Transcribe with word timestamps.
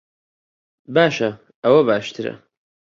باشە، 0.95 1.29
ئەوە 1.63 1.81
باشترە؟ 1.87 2.33